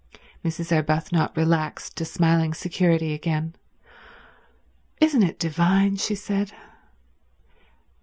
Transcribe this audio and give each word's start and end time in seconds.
Mrs. 0.43 0.75
Arbuthnot 0.75 1.37
relaxed 1.37 1.95
to 1.97 2.05
smiling 2.05 2.55
security 2.55 3.13
again. 3.13 3.53
"Isn't 4.99 5.21
it 5.21 5.37
divine?" 5.37 5.97
she 5.97 6.15
said. 6.15 6.53